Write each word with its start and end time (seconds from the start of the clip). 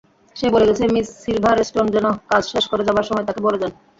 সে 0.35 0.47
বলে 0.53 0.67
গেছে 0.69 0.83
Miss 0.93 1.07
Silverstone 1.21 1.85
যেন 1.95 2.05
কাজ 2.31 2.43
শেষ 2.53 2.65
করে 2.67 2.81
যাবার 2.87 3.07
সময় 3.09 3.25
তাকে 3.27 3.41
বলে 3.45 3.57
যান। 3.61 3.71